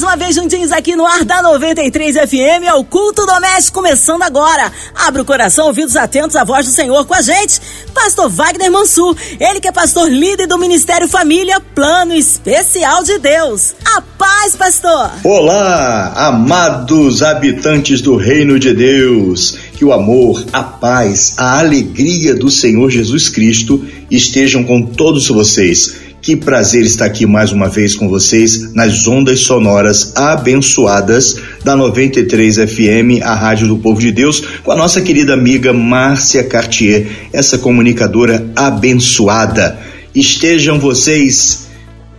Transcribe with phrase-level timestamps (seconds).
[0.00, 4.22] Mais uma vez juntinhos aqui no ar da 93 FM, é o culto doméstico começando
[4.22, 4.72] agora.
[4.94, 7.60] Abra o coração, ouvidos atentos à voz do Senhor com a gente.
[7.92, 13.74] Pastor Wagner Mansur, ele que é pastor líder do Ministério Família Plano Especial de Deus.
[13.84, 15.10] A paz, pastor!
[15.22, 19.58] Olá, amados habitantes do Reino de Deus.
[19.74, 25.99] Que o amor, a paz, a alegria do Senhor Jesus Cristo estejam com todos vocês.
[26.22, 32.56] Que prazer estar aqui mais uma vez com vocês nas ondas sonoras abençoadas da 93
[32.56, 37.56] FM, a Rádio do Povo de Deus, com a nossa querida amiga Márcia Cartier, essa
[37.56, 39.78] comunicadora abençoada.
[40.14, 41.69] Estejam vocês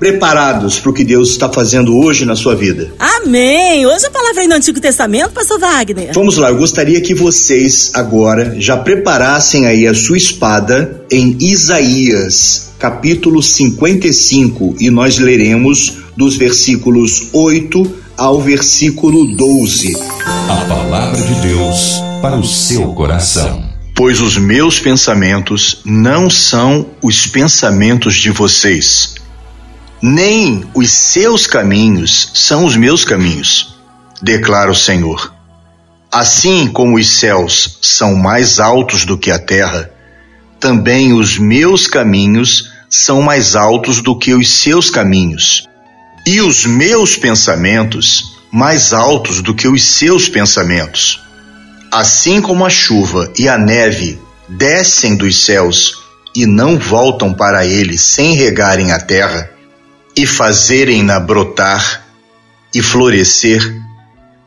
[0.01, 2.91] preparados para o que Deus está fazendo hoje na sua vida.
[2.97, 3.85] Amém!
[3.85, 6.11] Hoje a palavra aí no Antigo Testamento, pastor Wagner.
[6.11, 12.71] Vamos lá, eu gostaria que vocês agora já preparassem aí a sua espada em Isaías,
[12.79, 19.95] capítulo 55, e nós leremos dos versículos 8 ao versículo 12.
[20.25, 23.69] A palavra de Deus para o seu coração.
[23.93, 29.20] Pois os meus pensamentos não são os pensamentos de vocês
[30.01, 33.75] nem os seus caminhos são os meus caminhos,
[34.19, 35.31] declara o Senhor.
[36.11, 39.91] Assim como os céus são mais altos do que a terra,
[40.59, 45.67] também os meus caminhos são mais altos do que os seus caminhos,
[46.25, 51.21] e os meus pensamentos mais altos do que os seus pensamentos.
[51.91, 55.99] Assim como a chuva e a neve descem dos céus
[56.35, 59.49] e não voltam para ele sem regarem a terra,
[60.15, 62.05] e fazerem-na brotar
[62.73, 63.81] e florescer,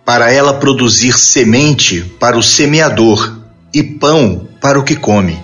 [0.04, 3.38] para ela produzir semente para o semeador
[3.72, 5.42] e pão para o que come.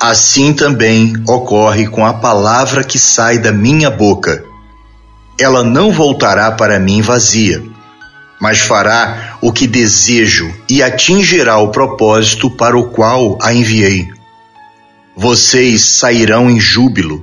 [0.00, 4.44] Assim também ocorre com a palavra que sai da minha boca.
[5.38, 7.62] Ela não voltará para mim vazia,
[8.40, 14.08] mas fará o que desejo e atingirá o propósito para o qual a enviei.
[15.16, 17.22] Vocês sairão em júbilo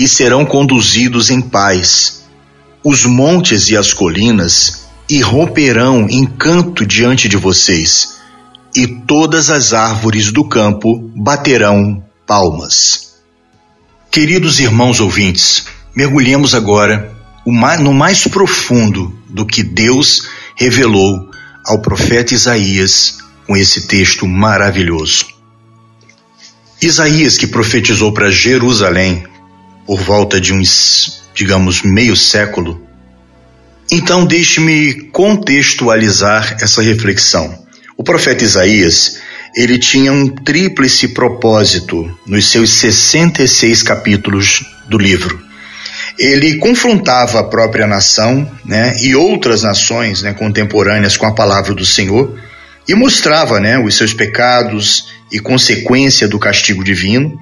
[0.00, 2.22] e serão conduzidos em paz.
[2.82, 8.16] Os montes e as colinas irromperão em canto diante de vocês,
[8.74, 13.16] e todas as árvores do campo baterão palmas.
[14.10, 21.28] Queridos irmãos ouvintes, mergulhemos agora no mais profundo do que Deus revelou
[21.66, 25.26] ao profeta Isaías com esse texto maravilhoso.
[26.80, 29.24] Isaías, que profetizou para Jerusalém
[29.90, 32.80] por volta de uns, digamos, meio século.
[33.90, 37.58] Então, deixe-me contextualizar essa reflexão.
[37.96, 39.18] O profeta Isaías,
[39.52, 45.42] ele tinha um tríplice propósito nos seus 66 capítulos do livro.
[46.16, 51.84] Ele confrontava a própria nação, né, e outras nações, né, contemporâneas com a palavra do
[51.84, 52.38] Senhor
[52.86, 57.36] e mostrava, né, os seus pecados e consequência do castigo divino.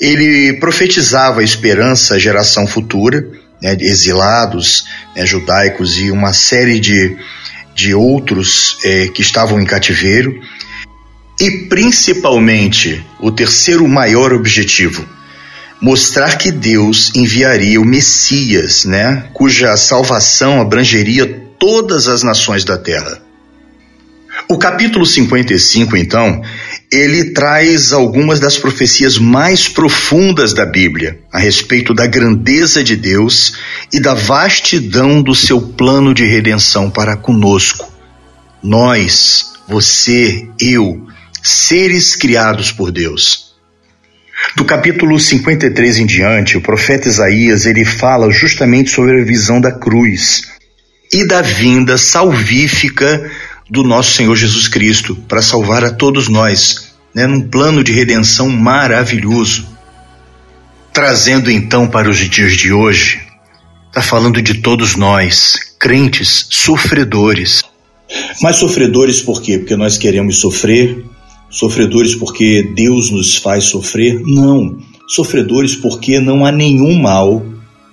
[0.00, 3.28] Ele profetizava a esperança à geração futura,
[3.60, 4.84] né, exilados
[5.16, 7.16] né, judaicos e uma série de,
[7.74, 10.40] de outros é, que estavam em cativeiro.
[11.40, 15.04] E principalmente, o terceiro maior objetivo,
[15.80, 21.26] mostrar que Deus enviaria o Messias, né, cuja salvação abrangeria
[21.58, 23.20] todas as nações da terra.
[24.48, 26.42] O capítulo 55, então,
[26.90, 33.54] ele traz algumas das profecias mais profundas da Bíblia a respeito da grandeza de Deus
[33.92, 37.92] e da vastidão do seu plano de redenção para conosco.
[38.62, 41.06] Nós, você, eu,
[41.42, 43.48] seres criados por Deus.
[44.56, 49.72] Do capítulo 53 em diante, o profeta Isaías ele fala justamente sobre a visão da
[49.72, 50.42] cruz
[51.12, 53.30] e da vinda salvífica
[53.70, 58.48] do nosso Senhor Jesus Cristo para salvar a todos nós, né, num plano de redenção
[58.48, 59.66] maravilhoso.
[60.92, 63.20] Trazendo então para os dias de hoje,
[63.88, 67.62] está falando de todos nós, crentes, sofredores.
[68.40, 69.58] Mas sofredores por quê?
[69.58, 71.04] Porque nós queremos sofrer?
[71.50, 74.20] Sofredores porque Deus nos faz sofrer?
[74.24, 74.78] Não.
[75.08, 77.44] Sofredores porque não há nenhum mal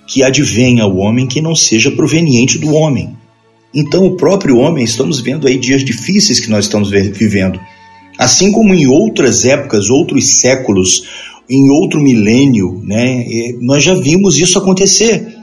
[0.06, 3.16] que advenha ao homem que não seja proveniente do homem.
[3.74, 7.60] Então, o próprio homem, estamos vendo aí dias difíceis que nós estamos vivendo.
[8.18, 11.02] Assim como em outras épocas, outros séculos,
[11.48, 13.24] em outro milênio, né,
[13.60, 15.36] nós já vimos isso acontecer.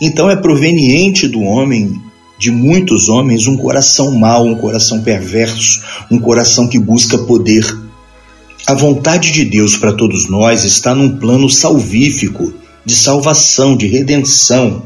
[0.00, 2.00] Então, é proveniente do homem
[2.38, 7.66] de muitos homens um coração mau, um coração perverso, um coração que busca poder.
[8.66, 12.52] A vontade de Deus para todos nós está num plano salvífico,
[12.84, 14.82] de salvação, de redenção.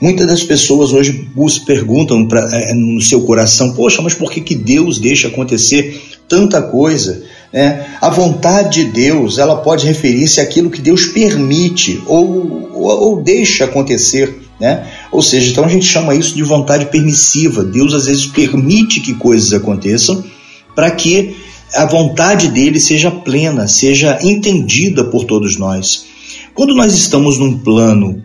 [0.00, 1.28] Muitas das pessoas hoje
[1.64, 6.62] perguntam pra, é, no seu coração: Poxa, mas por que, que Deus deixa acontecer tanta
[6.62, 7.22] coisa?
[7.52, 13.22] É, a vontade de Deus ela pode referir-se àquilo que Deus permite ou, ou, ou
[13.22, 14.42] deixa acontecer.
[14.60, 14.86] Né?
[15.12, 17.64] Ou seja, então a gente chama isso de vontade permissiva.
[17.64, 20.24] Deus às vezes permite que coisas aconteçam
[20.74, 21.36] para que
[21.74, 26.06] a vontade dele seja plena, seja entendida por todos nós.
[26.54, 28.22] Quando nós estamos num plano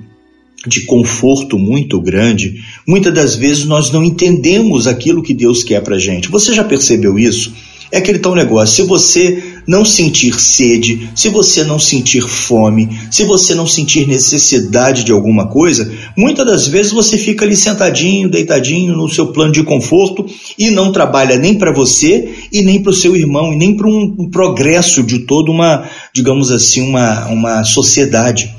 [0.66, 5.98] de conforto muito grande, muitas das vezes nós não entendemos aquilo que Deus quer para
[5.98, 6.30] gente.
[6.30, 7.54] Você já percebeu isso?
[7.92, 13.26] É aquele tal negócio: se você não sentir sede, se você não sentir fome, se
[13.26, 18.96] você não sentir necessidade de alguma coisa, muitas das vezes você fica ali sentadinho, deitadinho
[18.96, 20.26] no seu plano de conforto
[20.58, 23.88] e não trabalha nem para você e nem para o seu irmão e nem para
[23.88, 28.56] um, um, progresso de toda uma, digamos assim, uma, uma sociedade.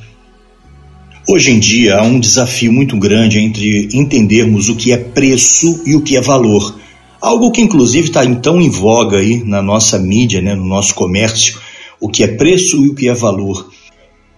[1.26, 5.94] Hoje em dia há um desafio muito grande entre entendermos o que é preço e
[5.94, 6.81] o que é valor.
[7.22, 11.56] Algo que inclusive está então em voga aí na nossa mídia, né, no nosso comércio,
[12.00, 13.70] o que é preço e o que é valor.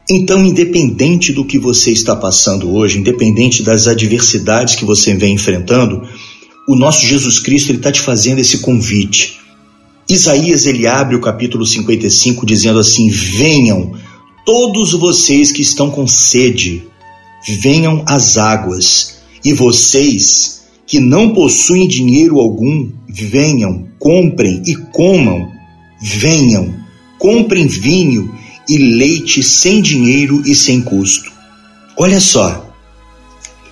[0.08, 6.06] Então, independente do que você está passando hoje, independente das adversidades que você vem enfrentando,
[6.68, 9.40] o nosso Jesus Cristo está te fazendo esse convite.
[10.06, 13.94] Isaías ele abre o capítulo 55 dizendo assim: Venham
[14.44, 16.86] todos vocês que estão com sede,
[17.62, 20.53] venham às águas, e vocês
[20.86, 25.52] que não possuem dinheiro algum, venham, comprem e comam.
[26.00, 26.74] Venham,
[27.18, 28.34] comprem vinho
[28.68, 31.32] e leite sem dinheiro e sem custo.
[31.96, 32.74] Olha só,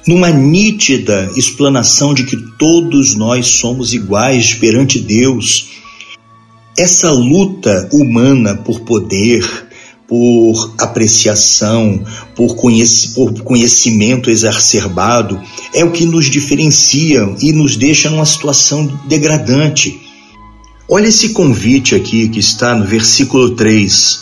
[0.07, 5.71] numa nítida explanação de que todos nós somos iguais perante Deus,
[6.77, 9.45] essa luta humana por poder,
[10.13, 12.05] por apreciação,
[12.37, 15.41] por, conhec por conhecimento exacerbado,
[15.73, 19.99] é o que nos diferencia e nos deixa numa situação degradante.
[20.87, 24.21] Olha esse convite aqui que está no versículo 3.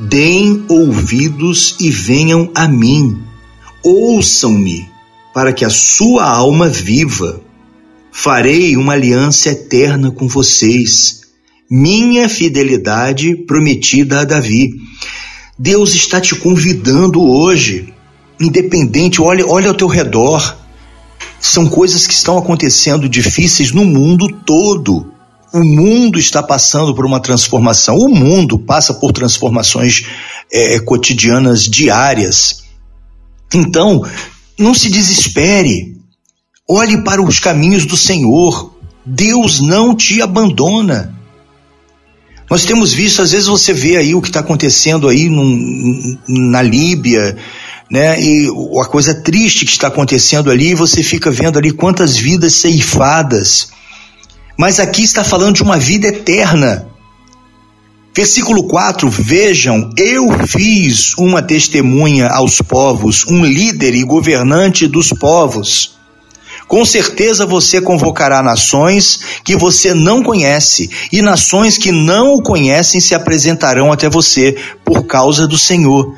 [0.00, 3.16] Deem ouvidos e venham a mim,
[3.84, 4.88] ouçam-me,
[5.32, 7.40] para que a sua alma viva.
[8.10, 11.22] Farei uma aliança eterna com vocês
[11.70, 14.74] minha fidelidade prometida a Davi.
[15.58, 17.94] Deus está te convidando hoje,
[18.40, 20.56] independente, olha, olha ao teu redor.
[21.40, 25.12] São coisas que estão acontecendo difíceis no mundo todo.
[25.52, 27.96] O mundo está passando por uma transformação.
[27.96, 30.06] O mundo passa por transformações
[30.52, 32.64] é, cotidianas diárias.
[33.54, 34.04] Então,
[34.58, 35.96] não se desespere.
[36.68, 38.74] Olhe para os caminhos do Senhor.
[39.06, 41.14] Deus não te abandona.
[42.54, 46.62] Nós temos visto, às vezes você vê aí o que está acontecendo aí num, na
[46.62, 47.36] Líbia,
[47.90, 48.16] né?
[48.22, 48.46] E
[48.80, 53.70] a coisa triste que está acontecendo ali, você fica vendo ali quantas vidas ceifadas.
[54.56, 56.86] Mas aqui está falando de uma vida eterna.
[58.14, 65.93] Versículo 4: Vejam, eu fiz uma testemunha aos povos, um líder e governante dos povos.
[66.66, 73.00] Com certeza você convocará nações que você não conhece, e nações que não o conhecem
[73.00, 76.14] se apresentarão até você por causa do Senhor,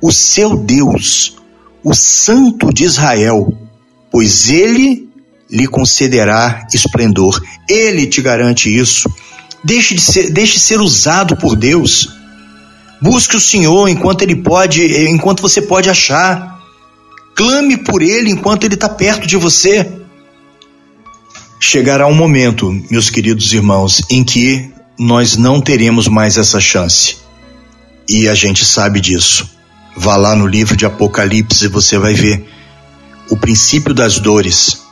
[0.00, 1.36] o seu Deus,
[1.82, 3.52] o Santo de Israel,
[4.10, 5.08] pois ele
[5.50, 7.42] lhe concederá esplendor.
[7.68, 9.10] Ele te garante isso.
[9.64, 12.08] Deixe de ser, deixe de ser usado por Deus.
[13.02, 16.59] Busque o Senhor enquanto ele pode, enquanto você pode achar.
[17.40, 19.90] Clame por Ele enquanto Ele está perto de você.
[21.58, 27.16] Chegará um momento, meus queridos irmãos, em que nós não teremos mais essa chance.
[28.06, 29.48] E a gente sabe disso.
[29.96, 32.46] Vá lá no livro de Apocalipse e você vai ver
[33.30, 34.82] o princípio das dores.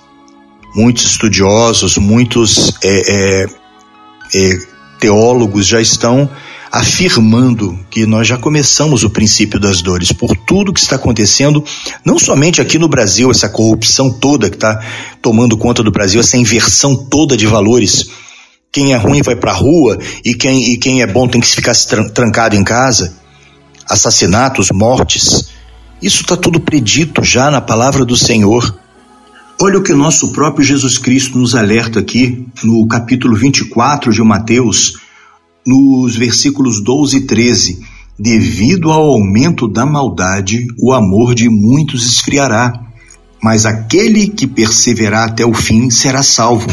[0.75, 3.47] Muitos estudiosos, muitos é, é,
[4.35, 4.59] é,
[4.99, 6.31] teólogos já estão
[6.71, 11.65] afirmando que nós já começamos o princípio das dores por tudo que está acontecendo,
[12.05, 14.83] não somente aqui no Brasil, essa corrupção toda que está
[15.23, 18.11] tomando conta do Brasil, essa inversão toda de valores.
[18.71, 21.47] Quem é ruim vai para a rua e quem, e quem é bom tem que
[21.47, 21.75] ficar
[22.15, 23.17] trancado em casa.
[23.89, 25.49] Assassinatos, mortes.
[26.03, 28.79] Isso está tudo predito já na palavra do Senhor.
[29.61, 35.08] Olha o que nosso próprio Jesus Cristo nos alerta aqui no capítulo 24 de Mateus
[35.69, 37.81] nos versículos 12 e 13:
[38.19, 42.73] Devido ao aumento da maldade, o amor de muitos esfriará.
[43.41, 46.69] mas aquele que perseverar até o fim será salvo.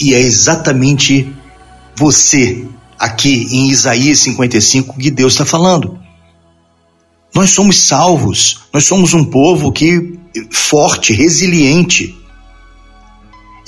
[0.00, 1.28] E é exatamente
[1.96, 2.64] você,
[2.96, 5.98] aqui em Isaías 55, que Deus está falando.
[7.34, 10.18] Nós somos salvos, nós somos um povo que
[10.50, 12.14] forte, resiliente.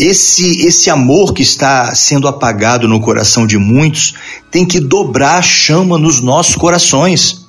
[0.02, 4.14] Esse esse amor que está sendo apagado no coração de muitos
[4.50, 7.47] tem que dobrar a chama nos nossos corações.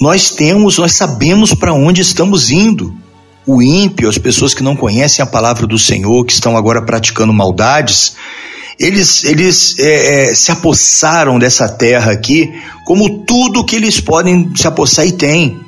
[0.00, 2.92] Nós temos, nós sabemos para onde estamos indo.
[3.46, 7.32] O ímpio, as pessoas que não conhecem a palavra do Senhor, que estão agora praticando
[7.32, 8.16] maldades,
[8.76, 12.52] eles, eles é, é, se apossaram dessa terra aqui
[12.84, 15.60] como tudo que eles podem se apossar e têm,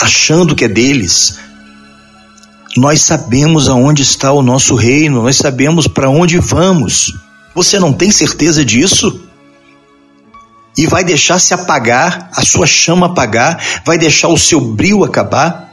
[0.00, 1.38] achando que é deles.
[2.76, 7.14] Nós sabemos aonde está o nosso reino, nós sabemos para onde vamos.
[7.54, 9.22] Você não tem certeza disso?
[10.76, 15.72] E vai deixar se apagar, a sua chama apagar, vai deixar o seu brilho acabar?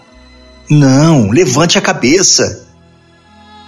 [0.69, 2.63] Não, levante a cabeça.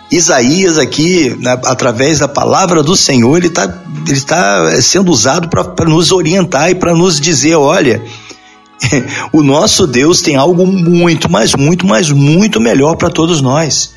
[0.10, 6.12] Isaías aqui, através da palavra do Senhor, ele está ele tá sendo usado para nos
[6.12, 8.01] orientar e para nos dizer, olha,
[9.32, 13.96] o nosso Deus tem algo muito, mas muito, mas muito melhor para todos nós.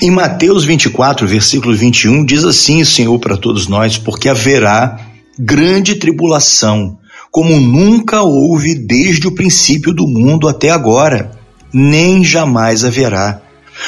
[0.00, 5.00] Em Mateus 24, versículo 21, diz assim o Senhor para todos nós, porque haverá
[5.38, 6.98] grande tribulação,
[7.30, 11.32] como nunca houve desde o princípio do mundo até agora,
[11.72, 13.42] nem jamais haverá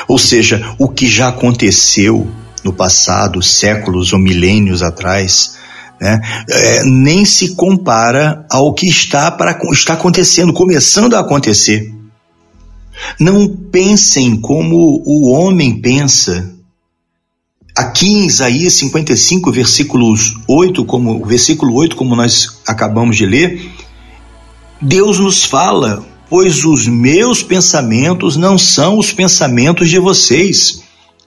[0.08, 2.28] ou seja, o que já aconteceu
[2.64, 5.56] no passado, séculos ou milênios atrás,
[6.02, 11.94] né, é, nem se compara ao que está, para, está acontecendo, começando a acontecer.
[13.20, 16.52] Não pensem como o homem pensa.
[17.76, 23.70] Aqui em Isaías 55, versículos 8, como, versículo 8, como nós acabamos de ler,
[24.80, 30.82] Deus nos fala pois os meus pensamentos não são os pensamentos de vocês,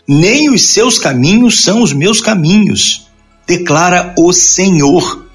[0.08, 3.05] nem os seus caminhos são os meus caminhos,
[3.48, 5.26] declara o Senhor,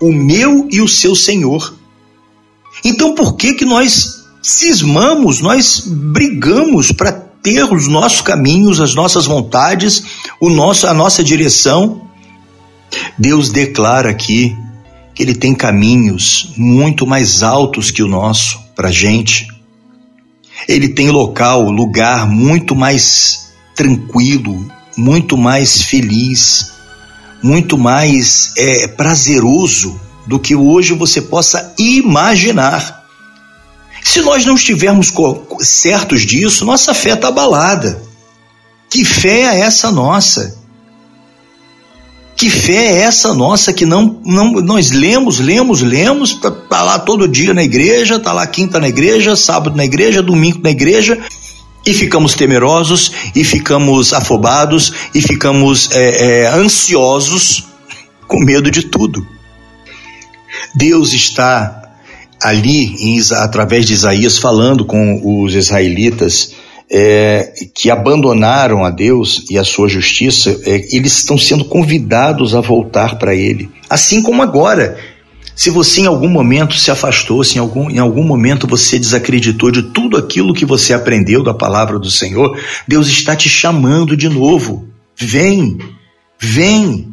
[0.00, 1.74] o meu e o seu Senhor.
[2.84, 9.26] Então por que que nós cismamos, nós brigamos para ter os nossos caminhos, as nossas
[9.26, 10.02] vontades,
[10.40, 12.08] o nosso, a nossa direção?
[13.18, 14.56] Deus declara aqui
[15.14, 19.48] que ele tem caminhos muito mais altos que o nosso para gente.
[20.68, 26.72] Ele tem local, lugar muito mais tranquilo, muito mais feliz,
[27.42, 33.04] muito mais é, prazeroso do que hoje você possa imaginar.
[34.02, 35.12] Se nós não estivermos
[35.60, 38.02] certos disso, nossa fé está abalada.
[38.90, 40.56] Que fé é essa nossa?
[42.36, 46.98] Que fé é essa nossa que não, não nós lemos, lemos, lemos, tá, tá lá
[46.98, 51.18] todo dia na igreja, tá lá quinta na igreja, sábado na igreja, domingo na igreja,
[51.86, 57.64] e ficamos temerosos, e ficamos afobados, e ficamos é, é, ansiosos,
[58.26, 59.26] com medo de tudo.
[60.74, 61.82] Deus está
[62.42, 66.52] ali, em, através de Isaías, falando com os israelitas
[66.90, 72.60] é, que abandonaram a Deus e a sua justiça, é, eles estão sendo convidados a
[72.60, 73.70] voltar para Ele.
[73.88, 74.96] Assim como agora.
[75.58, 79.72] Se você em algum momento se afastou, se em algum, em algum momento você desacreditou
[79.72, 84.28] de tudo aquilo que você aprendeu da palavra do Senhor, Deus está te chamando de
[84.28, 84.86] novo.
[85.16, 85.76] Vem,
[86.38, 87.12] vem.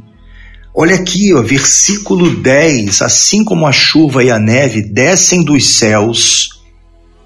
[0.75, 6.61] Olha aqui, ó, versículo 10: Assim como a chuva e a neve descem dos céus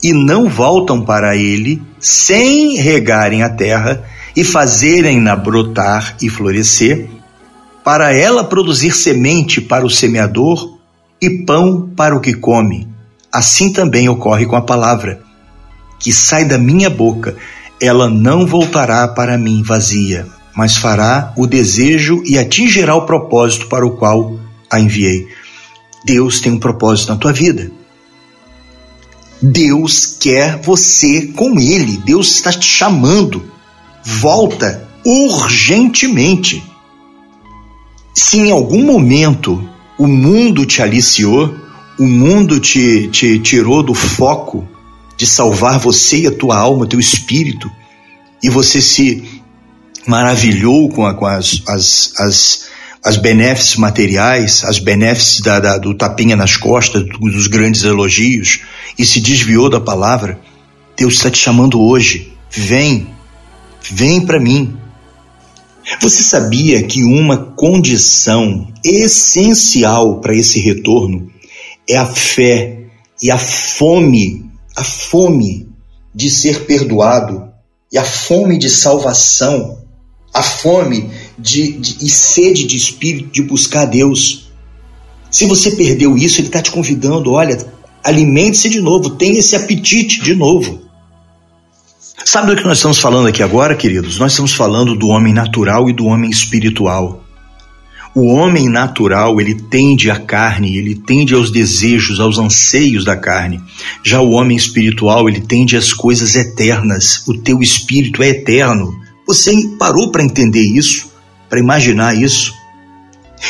[0.01, 4.05] e não voltam para ele sem regarem a terra
[4.38, 7.09] e fazerem-na brotar e florescer,
[7.83, 10.78] para ela produzir semente para o semeador
[11.21, 12.88] e pão para o que come.
[13.31, 15.21] Assim também ocorre com a palavra,
[15.99, 17.35] que sai da minha boca,
[17.81, 23.85] ela não voltará para mim vazia, mas fará o desejo e atingirá o propósito para
[23.85, 24.39] o qual
[24.71, 25.27] a enviei.
[26.05, 27.71] Deus tem um propósito na tua vida.
[29.41, 31.97] Deus quer você com Ele.
[31.97, 33.43] Deus está te chamando.
[34.03, 36.63] Volta urgentemente.
[38.13, 39.68] Se em algum momento
[39.99, 41.53] o mundo te aliciou,
[41.99, 44.67] o mundo te, te tirou do foco
[45.17, 47.69] de salvar você e a tua alma, teu espírito,
[48.41, 49.41] e você se
[50.07, 52.69] maravilhou com, a, com as, as, as
[53.03, 53.17] as
[53.77, 58.59] materiais, as benéfices da, da, do tapinha nas costas, dos grandes elogios,
[58.97, 60.39] e se desviou da palavra,
[60.97, 62.33] Deus está te chamando hoje.
[62.51, 63.07] Vem,
[63.89, 64.75] vem para mim.
[66.01, 71.29] Você sabia que uma condição essencial para esse retorno
[71.88, 72.79] é a fé
[73.22, 75.67] e a fome, a fome
[76.13, 77.50] de ser perdoado
[77.91, 79.79] e a fome de salvação,
[80.34, 84.51] a fome de, de, e sede de espírito de buscar Deus.
[85.31, 87.58] Se você perdeu isso, Ele está te convidando: olha,
[88.03, 90.88] alimente-se de novo, tenha esse apetite de novo.
[92.25, 94.19] Sabe do que nós estamos falando aqui agora, queridos?
[94.19, 97.23] Nós estamos falando do homem natural e do homem espiritual.
[98.13, 103.61] O homem natural, ele tende à carne, ele tende aos desejos, aos anseios da carne.
[104.03, 107.23] Já o homem espiritual, ele tende às coisas eternas.
[107.27, 108.93] O teu espírito é eterno.
[109.25, 111.11] Você parou para entender isso?
[111.49, 112.53] Para imaginar isso?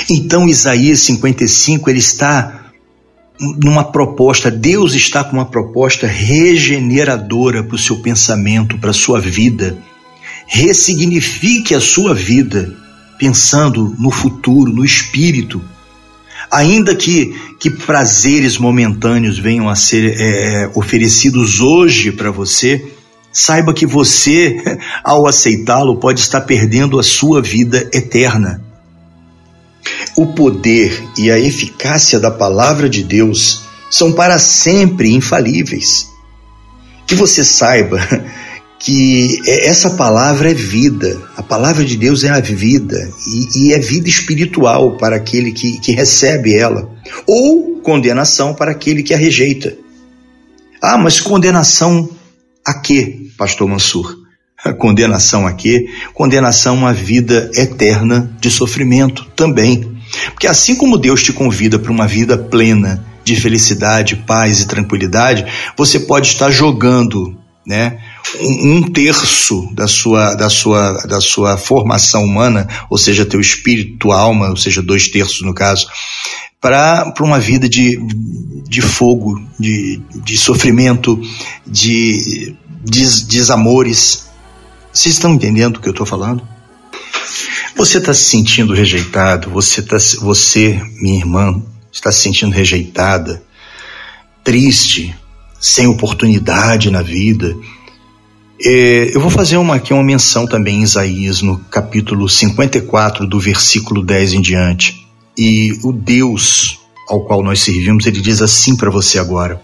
[0.10, 2.59] Então, Isaías 55, ele está
[3.40, 9.20] numa proposta, Deus está com uma proposta regeneradora para o seu pensamento, para a sua
[9.20, 9.78] vida.
[10.46, 12.76] Ressignifique a sua vida
[13.18, 15.62] pensando no futuro, no espírito.
[16.52, 22.92] Ainda que, que prazeres momentâneos venham a ser é, oferecidos hoje para você,
[23.32, 28.69] saiba que você, ao aceitá-lo, pode estar perdendo a sua vida eterna.
[30.20, 36.10] O poder e a eficácia da palavra de Deus são para sempre infalíveis.
[37.08, 38.06] Que você saiba
[38.78, 43.80] que essa palavra é vida, a palavra de Deus é a vida e, e é
[43.80, 46.94] vida espiritual para aquele que, que recebe ela,
[47.26, 49.78] ou condenação para aquele que a rejeita.
[50.82, 52.10] Ah, mas condenação
[52.66, 54.18] a quê, Pastor Mansur?
[54.78, 55.88] Condenação a quê?
[56.14, 59.98] Condenação à vida eterna de sofrimento também.
[60.32, 65.46] Porque assim como Deus te convida para uma vida plena de felicidade, paz e tranquilidade,
[65.78, 68.00] você pode estar jogando, né,
[68.42, 74.50] um, terço da sua, da, sua, da sua formação humana, ou seja, teu espírito, alma,
[74.50, 75.88] ou seja, dois terços no caso,
[76.60, 78.00] para uma vida de,
[78.68, 81.22] de fogo, de, de sofrimento,
[81.66, 84.28] de des, desamores.
[84.92, 86.44] Vocês estão entendendo o que eu estou falando?
[87.80, 93.42] Você está se sentindo rejeitado, você, tá, você, minha irmã, está se sentindo rejeitada,
[94.44, 95.16] triste,
[95.62, 97.56] sem oportunidade na vida,
[98.62, 103.40] é, eu vou fazer uma, aqui uma menção também em Isaías, no capítulo 54, do
[103.40, 105.08] versículo 10 em diante.
[105.38, 109.62] E o Deus ao qual nós servimos, ele diz assim para você agora: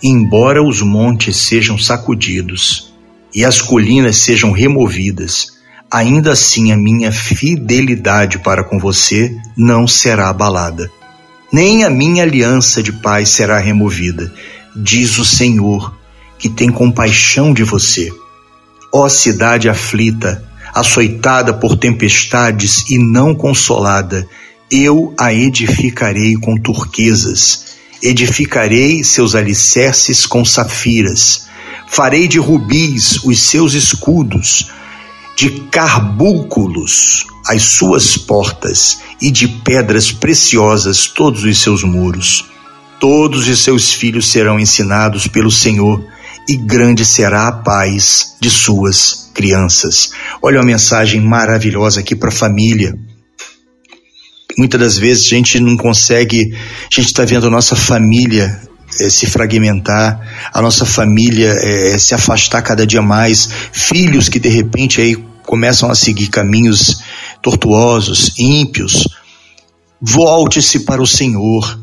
[0.00, 2.94] Embora os montes sejam sacudidos
[3.34, 5.53] e as colinas sejam removidas,
[5.94, 10.90] ainda assim a minha fidelidade para com você não será abalada,
[11.52, 14.32] nem a minha aliança de paz será removida,
[14.74, 15.96] diz o Senhor
[16.36, 18.10] que tem compaixão de você.
[18.92, 20.42] Ó cidade aflita,
[20.74, 24.26] açoitada por tempestades e não consolada,
[24.68, 31.46] eu a edificarei com turquesas, edificarei seus alicerces com safiras,
[31.86, 34.72] farei de rubis os seus escudos,
[35.36, 42.46] de carbúnculos as suas portas e de pedras preciosas todos os seus muros.
[42.98, 46.02] Todos os seus filhos serão ensinados pelo Senhor
[46.48, 50.10] e grande será a paz de suas crianças.
[50.40, 52.98] Olha uma mensagem maravilhosa aqui para a família.
[54.56, 58.62] Muitas das vezes a gente não consegue, a gente está vendo a nossa família
[59.00, 60.20] é, se fragmentar,
[60.52, 65.90] a nossa família é, se afastar cada dia mais, filhos que de repente aí começam
[65.90, 67.02] a seguir caminhos
[67.42, 69.08] tortuosos, ímpios.
[70.00, 71.78] Volte-se para o Senhor,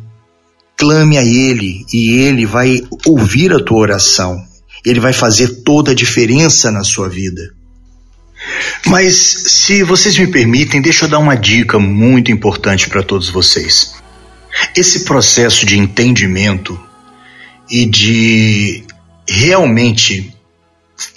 [0.77, 4.51] clame a Ele e Ele vai ouvir a tua oração
[4.83, 7.53] ele vai fazer toda a diferença na sua vida.
[8.87, 13.93] Mas, se vocês me permitem, deixa eu dar uma dica muito importante para todos vocês.
[14.75, 16.79] Esse processo de entendimento
[17.71, 18.83] e de
[19.27, 20.35] realmente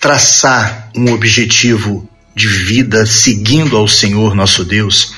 [0.01, 5.15] traçar um objetivo de vida seguindo ao Senhor nosso Deus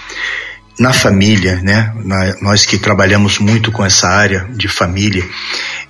[0.79, 1.92] na família, né?
[2.05, 5.27] Na, nós que trabalhamos muito com essa área de família,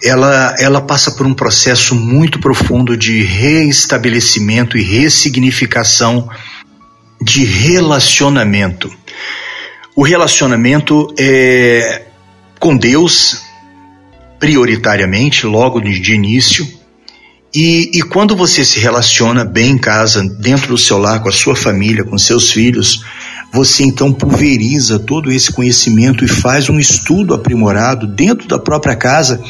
[0.02, 6.28] ela, ela passa por um processo muito profundo de reestabelecimento e ressignificação
[7.20, 8.92] de relacionamento.
[9.94, 12.02] O relacionamento é
[12.60, 13.45] com Deus,
[14.38, 16.66] prioritariamente, logo de início,
[17.54, 21.32] e, e quando você se relaciona bem em casa, dentro do seu lar, com a
[21.32, 23.02] sua família, com seus filhos,
[23.50, 29.42] você então pulveriza todo esse conhecimento e faz um estudo aprimorado dentro da própria casa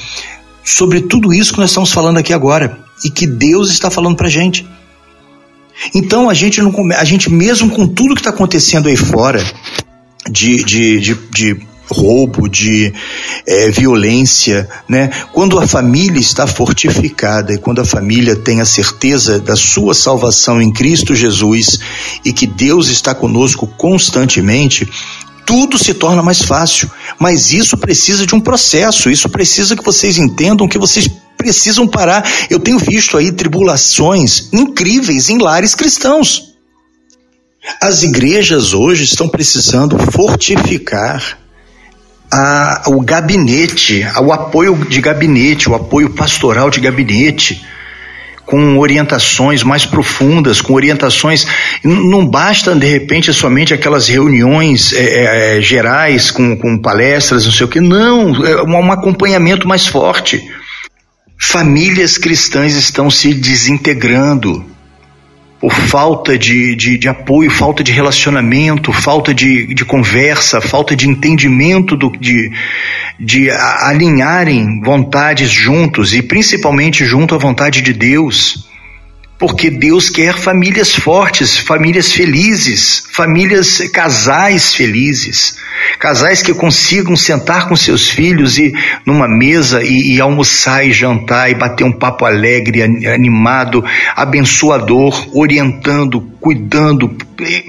[0.63, 4.29] sobre tudo isso que nós estamos falando aqui agora e que Deus está falando para
[4.29, 4.65] gente.
[5.95, 9.45] Então a gente não a gente mesmo com tudo que está acontecendo aí fora
[10.31, 12.93] de, de, de, de roubo, de
[13.47, 15.11] é, violência, né?
[15.33, 20.61] Quando a família está fortificada e quando a família tem a certeza da sua salvação
[20.61, 21.79] em Cristo Jesus
[22.25, 24.89] e que Deus está conosco constantemente,
[25.47, 26.91] tudo se torna mais fácil.
[27.19, 32.29] Mas isso precisa de um processo, isso precisa que vocês entendam que vocês precisam parar.
[32.51, 36.57] Eu tenho visto aí tribulações incríveis em lares cristãos.
[37.81, 41.39] As igrejas hoje estão precisando fortificar
[42.37, 47.65] a, o gabinete, o apoio de gabinete, o apoio pastoral de gabinete,
[48.45, 51.47] com orientações mais profundas, com orientações.
[51.83, 57.53] Não basta, de repente, somente aquelas reuniões é, é, é gerais com, com palestras, não
[57.53, 57.81] sei o que.
[57.81, 60.47] Não, é um acompanhamento mais forte.
[61.39, 64.76] Famílias cristãs estão se desintegrando
[65.61, 71.09] por falta de, de, de, apoio, falta de relacionamento, falta de, de conversa, falta de
[71.09, 72.53] entendimento do, de,
[73.19, 78.69] de alinharem vontades juntos e principalmente junto à vontade de Deus.
[79.39, 85.59] Porque Deus quer famílias fortes, famílias felizes, famílias, casais felizes,
[85.99, 88.73] casais que consigam sentar com seus filhos e
[89.05, 96.33] numa mesa e, e almoçar e jantar e bater um papo alegre, animado, abençoador, orientando,
[96.47, 97.17] cuidando.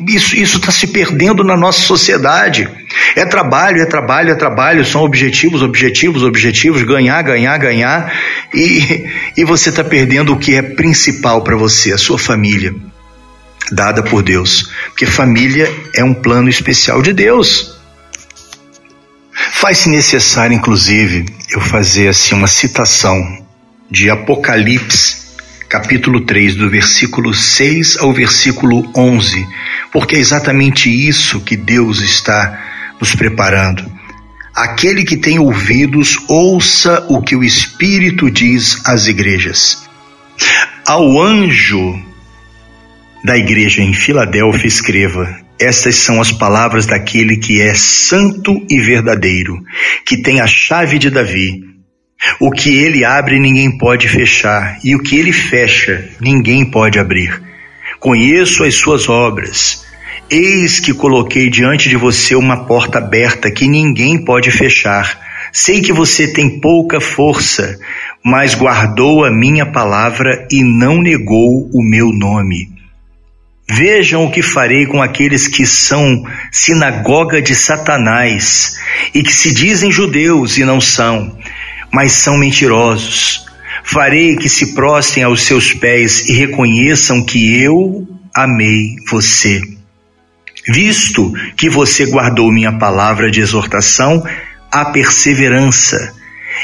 [0.08, 2.70] Isso está se perdendo na nossa sociedade.
[3.16, 8.14] É trabalho, é trabalho, é trabalho, são objetivos, objetivos, objetivos, ganhar, ganhar, ganhar,
[8.54, 12.76] e, e você está perdendo o que é principal para você, a sua família,
[13.72, 14.70] dada por Deus.
[14.90, 17.80] Porque família é um plano especial de Deus.
[19.54, 23.44] Faz-se necessário, inclusive, eu fazer assim uma citação
[23.90, 25.27] de Apocalipse,
[25.70, 29.48] capítulo 3, do versículo 6 ao versículo 11,
[29.92, 33.86] porque é exatamente isso que Deus está nos preparando.
[34.56, 39.88] Aquele que tem ouvidos, ouça o que o Espírito diz às igrejas.
[40.86, 42.02] Ao anjo
[43.24, 49.62] da igreja em Filadélfia, escreva: Estas são as palavras daquele que é santo e verdadeiro,
[50.06, 51.77] que tem a chave de Davi.
[52.40, 57.42] O que ele abre, ninguém pode fechar, e o que ele fecha, ninguém pode abrir.
[58.00, 59.88] Conheço as suas obras
[60.30, 65.18] Eis que coloquei diante de você uma porta aberta que ninguém pode fechar.
[65.54, 67.80] Sei que você tem pouca força,
[68.22, 72.70] mas guardou a minha palavra e não negou o meu nome.
[73.70, 78.76] Vejam o que farei com aqueles que são sinagoga de Satanás
[79.14, 81.38] e que se dizem judeus e não são,
[81.92, 83.46] mas são mentirosos.
[83.84, 89.62] Farei que se prostem aos seus pés e reconheçam que eu amei você.
[90.68, 94.22] Visto que você guardou minha palavra de exortação,
[94.72, 96.14] a perseverança.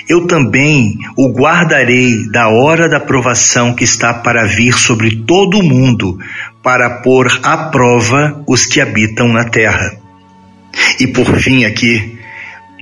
[0.10, 5.64] Eu também o guardarei da hora da provação que está para vir sobre todo o
[5.64, 6.18] mundo,
[6.62, 9.98] para pôr à prova os que habitam na terra.
[11.00, 12.13] E por fim, aqui,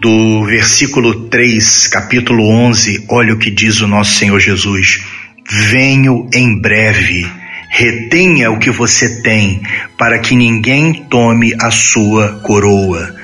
[0.02, 5.04] do versículo 3, capítulo 11, olha o que diz o nosso Senhor Jesus:
[5.48, 7.30] Venho em breve
[7.74, 9.62] Retenha o que você tem,
[9.98, 13.16] para que ninguém tome a sua coroa.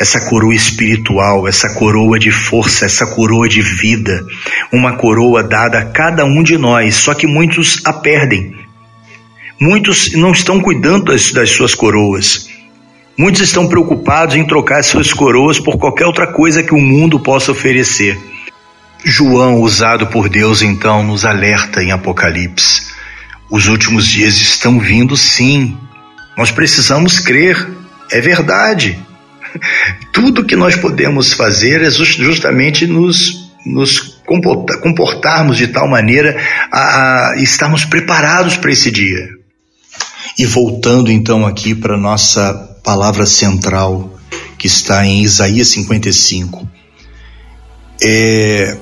[0.00, 4.26] Essa coroa espiritual, essa coroa de força, essa coroa de vida,
[4.72, 8.56] uma coroa dada a cada um de nós, só que muitos a perdem.
[9.60, 12.48] Muitos não estão cuidando das, das suas coroas.
[13.18, 17.18] Muitos estão preocupados em trocar as suas coroas por qualquer outra coisa que o mundo
[17.18, 18.18] possa oferecer.
[19.02, 22.88] João, usado por Deus, então, nos alerta em Apocalipse.
[23.48, 25.78] Os últimos dias estão vindo sim.
[26.36, 27.56] Nós precisamos crer.
[28.10, 28.98] É verdade.
[30.12, 34.20] Tudo que nós podemos fazer é justamente nos, nos
[34.82, 36.36] comportarmos de tal maneira
[36.70, 39.28] a, a estarmos preparados para esse dia.
[40.38, 44.16] E voltando então aqui para nossa palavra central,
[44.56, 46.68] que está em Isaías 55.
[48.00, 48.78] É,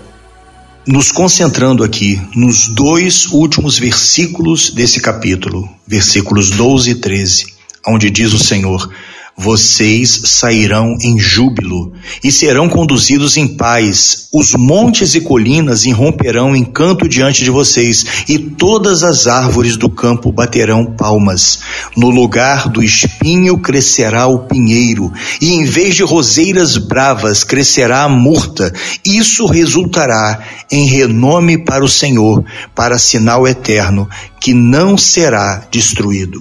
[0.86, 7.46] nos concentrando aqui nos dois últimos versículos desse capítulo, versículos 12 e 13,
[7.86, 8.92] onde diz o Senhor:
[9.36, 11.92] vocês sairão em júbilo
[12.22, 14.28] e serão conduzidos em paz.
[14.32, 19.90] Os montes e colinas irromperão em canto diante de vocês, e todas as árvores do
[19.90, 21.58] campo baterão palmas.
[21.96, 28.08] No lugar do espinho crescerá o pinheiro, e em vez de roseiras bravas crescerá a
[28.08, 28.72] murta.
[29.04, 32.44] Isso resultará em renome para o Senhor,
[32.74, 34.08] para sinal eterno
[34.40, 36.40] que não será destruído.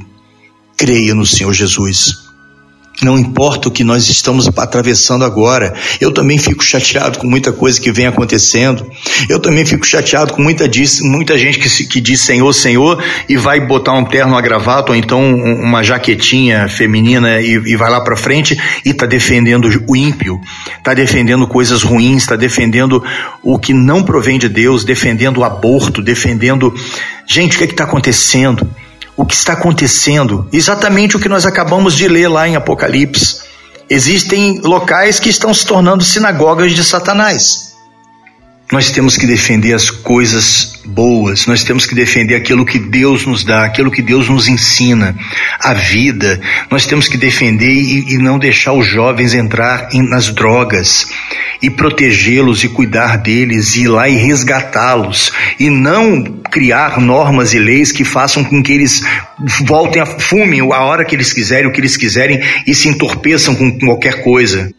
[0.78, 2.23] Creia no Senhor Jesus
[3.02, 5.74] Não importa o que nós estamos atravessando agora.
[6.00, 8.90] Eu também fico chateado com muita coisa que vem acontecendo.
[9.28, 10.70] Eu também fico chateado com muita,
[11.02, 14.96] muita gente que, que diz Senhor, Senhor e vai botar um terno, uma gravata ou
[14.96, 20.40] então uma jaquetinha feminina e, e vai lá para frente e está defendendo o ímpio,
[20.78, 23.04] está defendendo coisas ruins, está defendendo
[23.42, 26.74] o que não provém de Deus, defendendo o aborto, defendendo.
[27.26, 28.70] Gente, o que é está acontecendo?
[29.16, 33.42] O que está acontecendo, exatamente o que nós acabamos de ler lá em Apocalipse.
[33.90, 37.73] Existem locais que estão se tornando sinagogas de Satanás.
[38.72, 43.44] Nós temos que defender as coisas boas, nós temos que defender aquilo que Deus nos
[43.44, 45.16] dá, aquilo que Deus nos ensina,
[45.60, 46.40] a vida.
[46.72, 51.08] Nós temos que defender e, e não deixar os jovens entrar em, nas drogas
[51.62, 57.60] e protegê-los e cuidar deles, e ir lá e resgatá-los, e não criar normas e
[57.60, 59.02] leis que façam com que eles
[59.66, 63.56] voltem a fumem a hora que eles quiserem, o que eles quiserem e se entorpeçam
[63.56, 64.74] com qualquer coisa.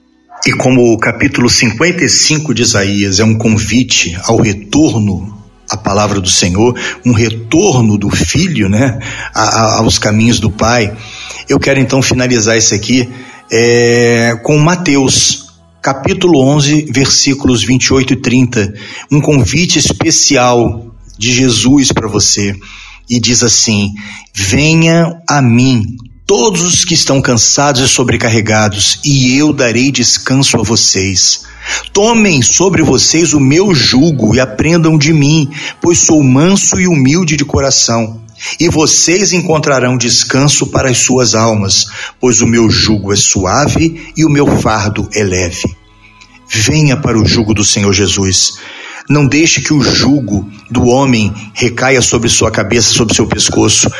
[0.46, 6.28] E como o capítulo 55 de Isaías é um convite ao retorno à palavra do
[6.28, 8.98] Senhor, um retorno do filho, né,
[9.32, 10.94] aos caminhos do Pai,
[11.48, 13.08] eu quero então finalizar isso aqui
[13.50, 15.46] é, com Mateus,
[15.80, 18.74] capítulo 11, versículos 28 e 30,
[19.10, 22.54] um convite especial de Jesus para você.
[23.08, 23.90] E diz assim:
[24.34, 30.62] Venha a mim todos os que estão cansados e sobrecarregados, e eu darei descanso a
[30.62, 31.42] vocês.
[31.92, 37.36] Tomem sobre vocês o meu jugo e aprendam de mim, pois sou manso e humilde
[37.36, 38.22] de coração.
[38.58, 41.86] E vocês encontrarão descanso para as suas almas,
[42.20, 45.76] pois o meu jugo é suave e o meu fardo é leve.
[46.48, 48.54] Venha para o jugo do Senhor Jesus.
[49.08, 53.90] Não deixe que o jugo do homem recaia sobre sua cabeça, sobre seu pescoço.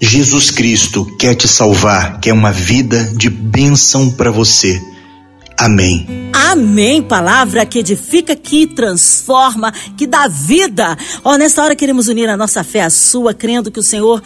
[0.00, 4.80] Jesus Cristo quer te salvar, quer uma vida de bênção para você.
[5.58, 6.30] Amém.
[6.32, 7.02] Amém.
[7.02, 10.96] Palavra que edifica, que transforma, que dá vida.
[11.22, 14.22] Ó, oh, nessa hora queremos unir a nossa fé à sua, crendo que o Senhor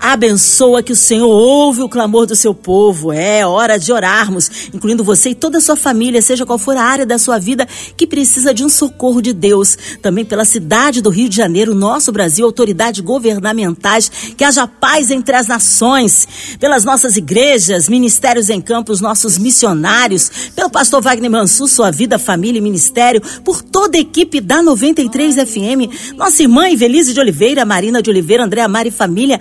[0.00, 3.12] Abençoa que o Senhor ouve o clamor do seu povo.
[3.12, 6.82] É hora de orarmos, incluindo você e toda a sua família, seja qual for a
[6.82, 9.76] área da sua vida que precisa de um socorro de Deus.
[10.00, 15.36] Também pela cidade do Rio de Janeiro, nosso Brasil, autoridades governamentais, que haja paz entre
[15.36, 16.26] as nações,
[16.58, 22.18] pelas nossas igrejas, ministérios em campo, os nossos missionários, pelo pastor Wagner Mansur, sua vida,
[22.18, 27.66] família e ministério, por toda a equipe da 93 FM, nossa irmã Evelise de Oliveira,
[27.66, 29.38] Marina de Oliveira, Andréa Mari Família,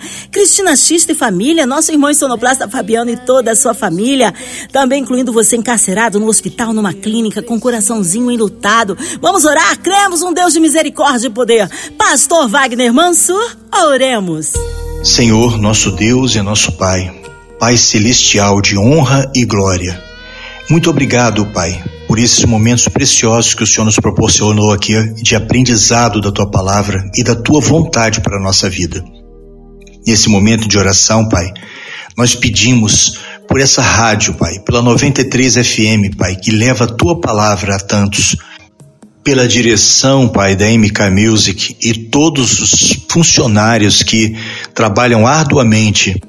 [0.50, 4.34] Cristina Xista e família, nosso irmão sonoplasta Fabiano e toda a sua família,
[4.72, 8.98] também incluindo você encarcerado no hospital, numa clínica, com coraçãozinho enlutado.
[9.22, 11.70] Vamos orar, cremos um Deus de misericórdia e poder.
[11.96, 13.40] Pastor Wagner Mansur,
[13.72, 14.54] oremos.
[15.04, 17.14] Senhor, nosso Deus e nosso Pai,
[17.60, 20.04] Pai celestial de honra e glória.
[20.68, 26.20] Muito obrigado, Pai, por esses momentos preciosos que o Senhor nos proporcionou aqui de aprendizado
[26.20, 29.19] da tua palavra e da tua vontade para a nossa vida.
[30.06, 31.52] Nesse momento de oração, Pai,
[32.18, 37.76] nós pedimos por essa rádio, Pai, pela 93 FM, Pai, que leva a tua palavra
[37.76, 38.36] a tantos,
[39.24, 44.36] pela direção, Pai, da MK Music e todos os funcionários que
[44.74, 46.20] trabalham arduamente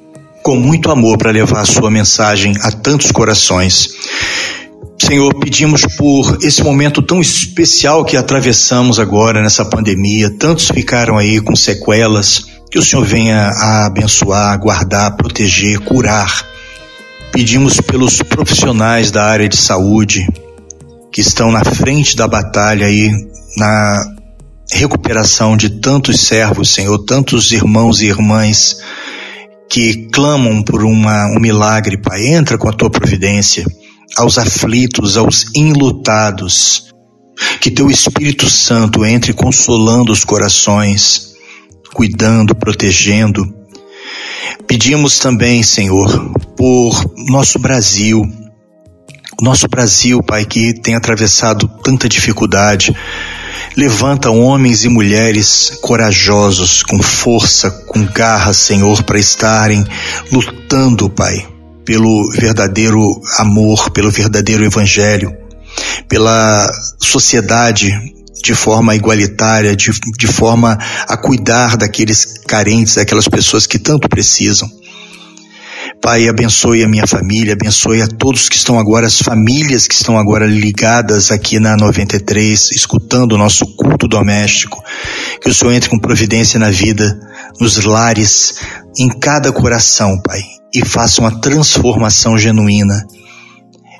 [0.43, 3.91] com muito amor para levar a sua mensagem a tantos corações.
[4.99, 10.31] Senhor, pedimos por esse momento tão especial que atravessamos agora nessa pandemia.
[10.39, 16.47] Tantos ficaram aí com sequelas, que o Senhor venha a abençoar, guardar, proteger, curar.
[17.33, 20.27] Pedimos pelos profissionais da área de saúde
[21.13, 23.11] que estão na frente da batalha aí
[23.57, 24.05] na
[24.73, 28.77] recuperação de tantos servos, Senhor, tantos irmãos e irmãs
[29.69, 32.29] que clamam por uma, um milagre, Pai.
[32.29, 33.65] Entra com a tua providência
[34.17, 36.89] aos aflitos, aos enlutados.
[37.61, 41.30] Que teu Espírito Santo entre consolando os corações
[41.94, 43.44] cuidando, protegendo.
[44.66, 48.22] Pedimos também, Senhor, por nosso Brasil,
[49.40, 52.94] nosso Brasil, Pai, que tem atravessado tanta dificuldade.
[53.76, 59.85] Levanta homens e mulheres corajosos, com força, com garra, Senhor, para estarem
[60.31, 61.46] lutando, Pai,
[61.85, 63.00] pelo verdadeiro
[63.38, 65.33] amor, pelo verdadeiro evangelho,
[66.09, 67.90] pela sociedade
[68.42, 74.68] de forma igualitária, de, de forma a cuidar daqueles carentes, daquelas pessoas que tanto precisam.
[76.03, 80.16] Pai, abençoe a minha família, abençoe a todos que estão agora, as famílias que estão
[80.16, 84.83] agora ligadas aqui na 93, escutando o nosso culto doméstico.
[85.42, 87.20] Que o Senhor entre com providência na vida,
[87.61, 88.55] nos lares,
[88.98, 90.42] em cada coração, Pai.
[90.72, 93.05] e faça uma transformação genuína.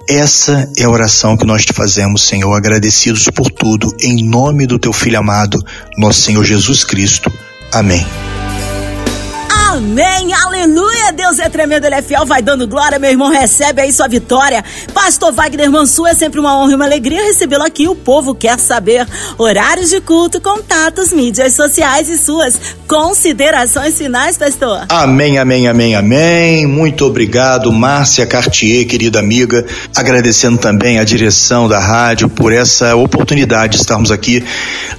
[0.09, 4.79] Essa é a oração que nós te fazemos, Senhor, agradecidos por tudo, em nome do
[4.79, 5.59] teu Filho amado,
[5.97, 7.33] nosso Senhor Jesus Cristo.
[7.73, 8.05] Amém.
[9.73, 13.93] Amém, aleluia, Deus é tremendo, Ele é fiel, vai dando glória, meu irmão, recebe aí
[13.93, 14.65] sua vitória.
[14.93, 18.59] Pastor Wagner Mansur, é sempre uma honra e uma alegria recebê-lo aqui, o povo quer
[18.59, 19.07] saber.
[19.39, 24.87] Horários de culto, contatos, mídias sociais e suas considerações finais, pastor.
[24.89, 31.79] Amém, amém, amém, amém, muito obrigado, Márcia Cartier, querida amiga, agradecendo também a direção da
[31.79, 34.45] rádio por essa oportunidade de estarmos aqui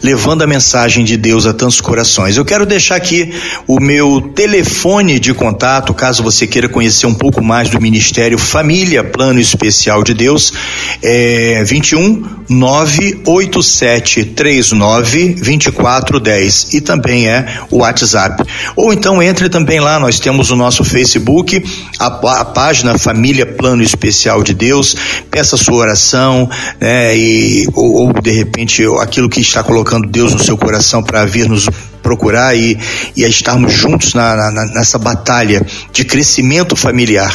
[0.02, 2.38] levando a mensagem de Deus a tantos corações.
[2.38, 3.34] Eu quero deixar aqui
[3.68, 8.38] o meu telefone telefone de contato, caso você queira conhecer um pouco mais do Ministério
[8.38, 10.54] Família Plano Especial de Deus,
[11.02, 18.44] é 21 987 39 2410 e também é o WhatsApp.
[18.76, 21.64] Ou então entre também lá, nós temos o nosso Facebook,
[21.98, 22.06] a,
[22.42, 24.96] a página Família Plano Especial de Deus,
[25.32, 26.48] peça sua oração,
[26.80, 31.26] né, e, ou, ou de repente aquilo que está colocando Deus no seu coração para
[31.26, 31.68] vir nos
[32.02, 32.78] procurar e,
[33.16, 37.34] e estarmos juntos na, na, nessa batalha de crescimento familiar.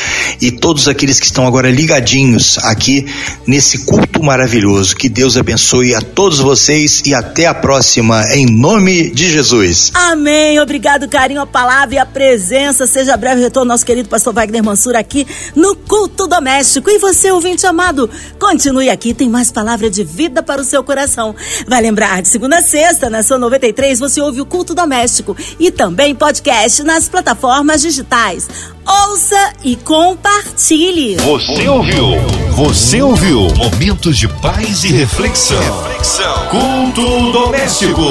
[0.41, 3.07] e todos aqueles que estão agora ligadinhos aqui
[3.47, 4.97] nesse culto maravilhoso.
[4.97, 9.91] Que Deus abençoe a todos vocês e até a próxima, em nome de Jesus.
[9.95, 10.59] Amém.
[10.59, 12.87] Obrigado, carinho, a palavra e a presença.
[12.87, 16.91] Seja breve retorno, nosso querido pastor Wagner Mansur aqui no culto doméstico.
[16.91, 20.85] E você, ouvinte amado, continue aqui, tem mais palavras palavra de vida para o seu
[20.85, 21.35] coração.
[21.67, 25.71] Vai lembrar, de segunda a sexta, na sua 93, você ouve o culto doméstico e
[25.71, 28.49] também podcast nas plataformas digitais.
[28.87, 31.17] Ouça e compartilhe.
[31.17, 32.07] Você ouviu?
[32.53, 33.49] Você ouviu?
[33.57, 35.59] Momentos de paz e reflexão.
[35.85, 36.49] reflexão.
[36.49, 38.03] Culto doméstico.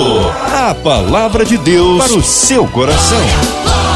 [0.54, 3.91] A palavra de Deus para o seu coração.